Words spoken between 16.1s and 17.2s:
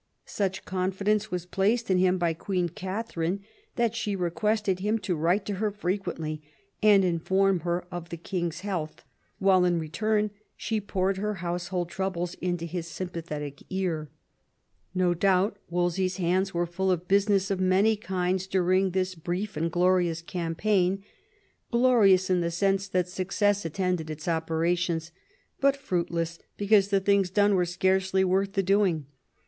hands were full of